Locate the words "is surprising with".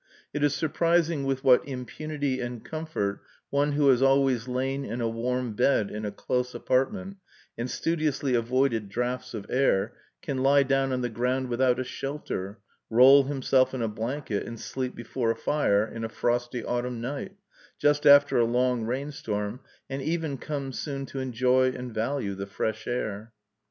0.43-1.43